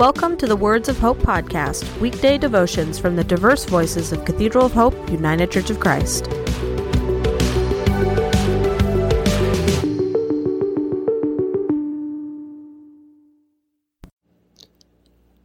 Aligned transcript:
Welcome 0.00 0.38
to 0.38 0.46
the 0.46 0.56
Words 0.56 0.88
of 0.88 0.98
Hope 0.98 1.18
podcast, 1.18 2.00
weekday 2.00 2.38
devotions 2.38 2.98
from 2.98 3.16
the 3.16 3.22
diverse 3.22 3.66
voices 3.66 4.12
of 4.12 4.24
Cathedral 4.24 4.64
of 4.64 4.72
Hope, 4.72 4.94
United 5.10 5.50
Church 5.50 5.68
of 5.68 5.78
Christ. 5.78 6.24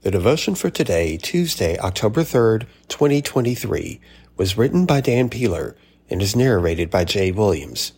The 0.03 0.11
devotion 0.11 0.55
for 0.55 0.69
today, 0.69 1.17
Tuesday, 1.17 1.77
October 1.79 2.21
3rd, 2.21 2.65
2023, 2.87 3.99
was 4.37 4.57
written 4.57 4.85
by 4.85 5.01
Dan 5.01 5.29
Peeler 5.29 5.75
and 6.09 6.21
is 6.21 6.33
narrated 6.33 6.89
by 6.89 7.03
Jay 7.03 7.29
Williams. 7.29 7.91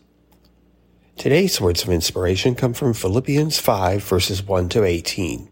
Today's 1.18 1.62
words 1.62 1.84
of 1.84 1.90
inspiration 1.90 2.56
come 2.56 2.74
from 2.74 2.96
Philippians 2.96 3.60
5 3.60 4.04
verses 4.04 4.42
1 4.42 4.70
to 4.70 4.84
18. 4.84 5.52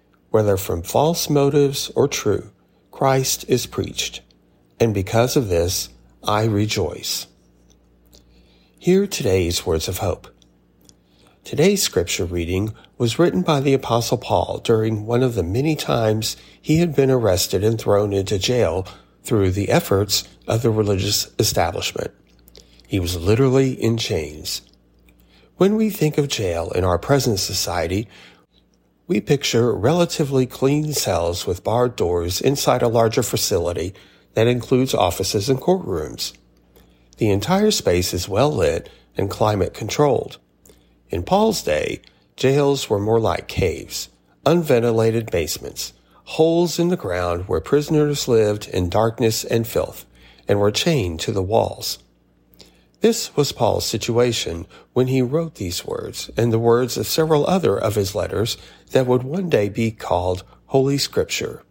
whether 0.31 0.57
from 0.57 0.81
false 0.81 1.29
motives 1.29 1.91
or 1.95 2.07
true, 2.07 2.51
Christ 2.89 3.45
is 3.47 3.67
preached, 3.67 4.21
and 4.79 4.93
because 4.93 5.35
of 5.37 5.49
this, 5.49 5.89
I 6.23 6.45
rejoice. 6.45 7.27
Hear 8.79 9.05
today's 9.05 9.65
words 9.65 9.87
of 9.87 9.99
hope. 9.99 10.27
Today's 11.43 11.83
scripture 11.83 12.25
reading 12.25 12.73
was 12.97 13.19
written 13.19 13.41
by 13.41 13.59
the 13.59 13.73
Apostle 13.73 14.17
Paul 14.17 14.59
during 14.63 15.05
one 15.05 15.23
of 15.23 15.35
the 15.35 15.43
many 15.43 15.75
times 15.75 16.37
he 16.61 16.77
had 16.77 16.95
been 16.95 17.11
arrested 17.11 17.63
and 17.63 17.79
thrown 17.79 18.13
into 18.13 18.39
jail 18.39 18.87
through 19.23 19.51
the 19.51 19.69
efforts 19.69 20.27
of 20.47 20.61
the 20.61 20.69
religious 20.69 21.31
establishment. 21.39 22.11
He 22.87 22.99
was 22.99 23.17
literally 23.17 23.73
in 23.73 23.97
chains. 23.97 24.61
When 25.57 25.75
we 25.75 25.89
think 25.89 26.17
of 26.17 26.27
jail 26.27 26.71
in 26.71 26.83
our 26.83 26.97
present 26.97 27.39
society, 27.39 28.07
we 29.11 29.19
picture 29.19 29.75
relatively 29.75 30.45
clean 30.45 30.93
cells 30.93 31.45
with 31.45 31.65
barred 31.65 31.97
doors 31.97 32.39
inside 32.39 32.81
a 32.81 32.87
larger 32.87 33.21
facility 33.21 33.93
that 34.35 34.47
includes 34.47 34.93
offices 34.93 35.49
and 35.49 35.59
courtrooms. 35.59 36.31
The 37.17 37.29
entire 37.29 37.71
space 37.71 38.13
is 38.13 38.29
well 38.29 38.55
lit 38.55 38.87
and 39.17 39.29
climate 39.29 39.73
controlled. 39.73 40.37
In 41.09 41.23
Paul's 41.23 41.61
day, 41.61 41.99
jails 42.37 42.89
were 42.89 43.01
more 43.01 43.19
like 43.19 43.49
caves, 43.49 44.07
unventilated 44.45 45.29
basements, 45.29 45.91
holes 46.23 46.79
in 46.79 46.87
the 46.87 46.95
ground 46.95 47.49
where 47.49 47.59
prisoners 47.59 48.29
lived 48.29 48.69
in 48.69 48.87
darkness 48.87 49.43
and 49.43 49.67
filth 49.67 50.05
and 50.47 50.57
were 50.57 50.71
chained 50.71 51.19
to 51.19 51.33
the 51.33 51.43
walls. 51.43 51.99
This 53.01 53.35
was 53.35 53.51
Paul's 53.51 53.85
situation 53.85 54.67
when 54.93 55.07
he 55.07 55.23
wrote 55.23 55.55
these 55.55 55.83
words 55.83 56.29
and 56.37 56.53
the 56.53 56.59
words 56.59 56.97
of 56.97 57.07
several 57.07 57.47
other 57.47 57.75
of 57.75 57.95
his 57.95 58.13
letters 58.13 58.57
that 58.91 59.07
would 59.07 59.23
one 59.23 59.49
day 59.49 59.69
be 59.69 59.89
called 59.89 60.43
Holy 60.67 60.99
Scripture. 60.99 61.63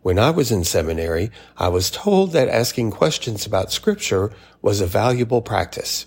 When 0.00 0.18
I 0.18 0.30
was 0.30 0.50
in 0.50 0.64
seminary, 0.64 1.30
I 1.58 1.68
was 1.68 1.90
told 1.90 2.32
that 2.32 2.48
asking 2.48 2.92
questions 2.92 3.44
about 3.44 3.72
Scripture 3.72 4.32
was 4.62 4.80
a 4.80 4.86
valuable 4.86 5.42
practice. 5.42 6.06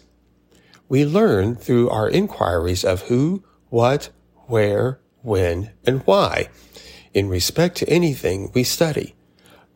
We 0.90 1.06
learn 1.06 1.56
through 1.56 1.90
our 1.90 2.10
inquiries 2.10 2.84
of 2.84 3.04
who, 3.04 3.44
what, 3.70 4.10
where, 4.48 5.00
when, 5.22 5.72
and 5.86 6.02
why 6.02 6.50
in 7.14 7.30
respect 7.30 7.78
to 7.78 7.90
anything 7.90 8.52
we 8.54 8.64
study. 8.64 9.17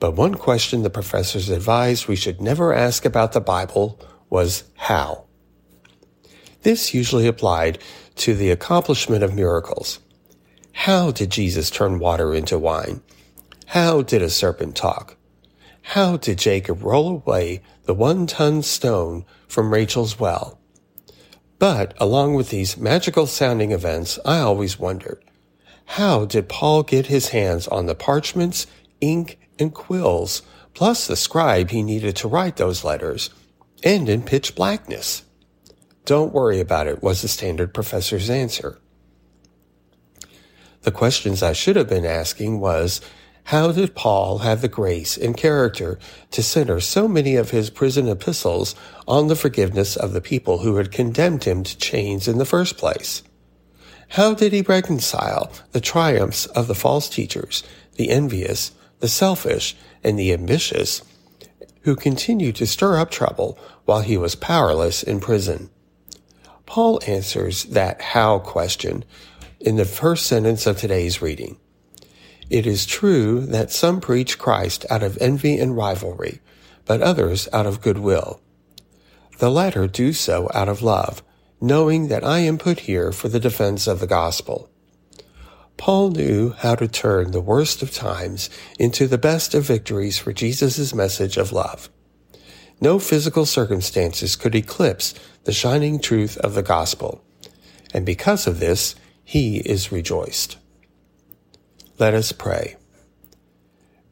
But 0.01 0.15
one 0.15 0.33
question 0.33 0.81
the 0.81 0.89
professors 0.89 1.49
advised 1.49 2.07
we 2.07 2.15
should 2.15 2.41
never 2.41 2.73
ask 2.73 3.05
about 3.05 3.33
the 3.33 3.39
Bible 3.39 3.99
was 4.31 4.63
how. 4.75 5.25
This 6.63 6.91
usually 6.91 7.27
applied 7.27 7.77
to 8.15 8.33
the 8.33 8.49
accomplishment 8.49 9.23
of 9.23 9.35
miracles. 9.35 9.99
How 10.73 11.11
did 11.11 11.29
Jesus 11.29 11.69
turn 11.69 11.99
water 11.99 12.33
into 12.33 12.57
wine? 12.57 13.01
How 13.67 14.01
did 14.01 14.23
a 14.23 14.29
serpent 14.31 14.75
talk? 14.75 15.17
How 15.83 16.17
did 16.17 16.39
Jacob 16.39 16.81
roll 16.81 17.07
away 17.07 17.61
the 17.83 17.93
one 17.93 18.25
ton 18.25 18.63
stone 18.63 19.23
from 19.47 19.71
Rachel's 19.71 20.19
well? 20.19 20.59
But 21.59 21.93
along 21.99 22.33
with 22.33 22.49
these 22.49 22.75
magical 22.75 23.27
sounding 23.27 23.71
events, 23.71 24.17
I 24.25 24.39
always 24.39 24.79
wondered, 24.79 25.23
how 25.85 26.25
did 26.25 26.49
Paul 26.49 26.81
get 26.81 27.05
his 27.05 27.29
hands 27.29 27.67
on 27.67 27.85
the 27.85 27.93
parchments, 27.93 28.65
ink, 28.99 29.37
and 29.61 29.73
quills, 29.73 30.41
plus 30.73 31.07
the 31.07 31.15
scribe 31.15 31.69
he 31.69 31.83
needed 31.83 32.17
to 32.17 32.27
write 32.27 32.57
those 32.57 32.83
letters, 32.83 33.29
and 33.83 34.09
in 34.09 34.23
pitch 34.23 34.55
blackness. 34.55 35.23
Don't 36.03 36.33
worry 36.33 36.59
about 36.59 36.87
it, 36.87 37.01
was 37.01 37.21
the 37.21 37.27
standard 37.29 37.73
professor's 37.73 38.29
answer. 38.29 38.79
The 40.81 40.91
questions 40.91 41.43
I 41.43 41.53
should 41.53 41.75
have 41.75 41.87
been 41.87 42.05
asking 42.05 42.59
was, 42.59 42.99
how 43.45 43.71
did 43.71 43.95
Paul 43.95 44.39
have 44.39 44.61
the 44.61 44.67
grace 44.67 45.17
and 45.17 45.35
character 45.35 45.99
to 46.31 46.43
center 46.43 46.79
so 46.79 47.07
many 47.07 47.35
of 47.35 47.51
his 47.51 47.69
prison 47.69 48.07
epistles 48.07 48.75
on 49.07 49.27
the 49.27 49.35
forgiveness 49.35 49.95
of 49.95 50.13
the 50.13 50.21
people 50.21 50.59
who 50.59 50.77
had 50.77 50.91
condemned 50.91 51.43
him 51.43 51.63
to 51.63 51.77
chains 51.77 52.27
in 52.27 52.37
the 52.37 52.45
first 52.45 52.77
place? 52.77 53.23
How 54.09 54.33
did 54.33 54.53
he 54.53 54.61
reconcile 54.61 55.51
the 55.71 55.81
triumphs 55.81 56.45
of 56.47 56.67
the 56.67 56.75
false 56.75 57.09
teachers, 57.09 57.63
the 57.95 58.09
envious, 58.09 58.71
the 59.01 59.07
selfish, 59.07 59.75
and 60.03 60.17
the 60.17 60.31
ambitious, 60.31 61.03
who 61.81 61.95
continued 61.95 62.55
to 62.55 62.65
stir 62.65 62.97
up 62.97 63.11
trouble 63.11 63.59
while 63.85 64.01
he 64.01 64.17
was 64.17 64.35
powerless 64.35 65.03
in 65.03 65.19
prison. 65.19 65.69
Paul 66.65 67.01
answers 67.05 67.65
that 67.65 68.01
how 68.01 68.39
question 68.39 69.03
in 69.59 69.75
the 69.75 69.85
first 69.85 70.25
sentence 70.25 70.65
of 70.65 70.77
today's 70.77 71.21
reading. 71.21 71.57
It 72.49 72.65
is 72.65 72.85
true 72.85 73.41
that 73.47 73.71
some 73.71 74.01
preach 74.01 74.37
Christ 74.37 74.85
out 74.89 75.03
of 75.03 75.17
envy 75.19 75.57
and 75.57 75.75
rivalry, 75.75 76.39
but 76.85 77.01
others 77.01 77.47
out 77.51 77.65
of 77.65 77.81
goodwill. 77.81 78.41
The 79.39 79.51
latter 79.51 79.87
do 79.87 80.13
so 80.13 80.49
out 80.53 80.69
of 80.69 80.81
love, 80.81 81.23
knowing 81.59 82.07
that 82.07 82.23
I 82.23 82.39
am 82.39 82.57
put 82.57 82.81
here 82.81 83.11
for 83.11 83.27
the 83.27 83.39
defense 83.39 83.87
of 83.87 83.99
the 83.99 84.07
gospel. 84.07 84.70
Paul 85.81 86.11
knew 86.11 86.51
how 86.59 86.75
to 86.75 86.87
turn 86.87 87.31
the 87.31 87.41
worst 87.41 87.81
of 87.81 87.91
times 87.91 88.51
into 88.77 89.07
the 89.07 89.17
best 89.17 89.55
of 89.55 89.63
victories 89.63 90.19
for 90.19 90.31
Jesus' 90.31 90.93
message 90.93 91.37
of 91.37 91.51
love. 91.51 91.89
No 92.79 92.99
physical 92.99 93.47
circumstances 93.47 94.35
could 94.35 94.53
eclipse 94.53 95.15
the 95.45 95.51
shining 95.51 95.99
truth 95.99 96.37
of 96.37 96.53
the 96.53 96.61
gospel, 96.61 97.23
and 97.95 98.05
because 98.05 98.45
of 98.45 98.59
this, 98.59 98.93
he 99.23 99.57
is 99.57 99.91
rejoiced. 99.91 100.59
Let 101.97 102.13
us 102.13 102.31
pray. 102.31 102.75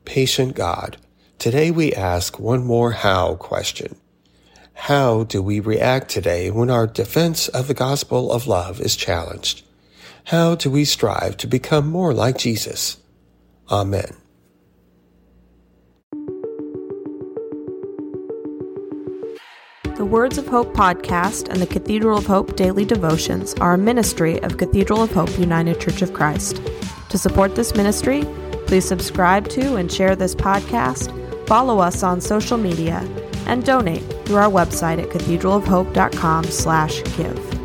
Patient 0.05 0.55
God, 0.55 0.97
today 1.37 1.69
we 1.69 1.93
ask 1.93 2.39
one 2.39 2.65
more 2.65 2.93
how 2.93 3.35
question. 3.35 3.95
How 4.73 5.23
do 5.23 5.43
we 5.43 5.59
react 5.59 6.09
today 6.09 6.49
when 6.49 6.71
our 6.71 6.87
defense 6.87 7.47
of 7.47 7.67
the 7.67 7.75
gospel 7.75 8.31
of 8.31 8.47
love 8.47 8.81
is 8.81 8.95
challenged? 8.95 9.61
How 10.25 10.55
do 10.55 10.69
we 10.69 10.83
strive 10.85 11.37
to 11.37 11.47
become 11.47 11.87
more 11.87 12.13
like 12.13 12.37
Jesus? 12.37 12.97
Amen. 13.71 14.15
The 19.95 20.05
Words 20.05 20.37
of 20.37 20.47
Hope 20.47 20.73
podcast 20.73 21.49
and 21.49 21.61
the 21.61 21.67
Cathedral 21.67 22.17
of 22.17 22.25
Hope 22.25 22.55
daily 22.55 22.85
devotions 22.85 23.53
are 23.55 23.73
a 23.73 23.77
ministry 23.77 24.41
of 24.43 24.55
Cathedral 24.57 25.03
of 25.03 25.11
Hope 25.11 25.37
United 25.37 25.81
Church 25.81 26.01
of 26.01 26.13
Christ. 26.13 26.61
To 27.09 27.17
support 27.17 27.55
this 27.55 27.75
ministry, 27.75 28.23
please 28.65 28.85
subscribe 28.85 29.49
to 29.49 29.75
and 29.75 29.91
share 29.91 30.15
this 30.15 30.35
podcast, 30.35 31.11
follow 31.47 31.79
us 31.79 32.01
on 32.01 32.21
social 32.21 32.57
media, 32.57 33.05
and 33.45 33.65
donate 33.65 34.03
through 34.25 34.37
our 34.37 34.49
website 34.49 35.03
at 35.03 35.09
cathedralofhope.com/give. 35.09 37.58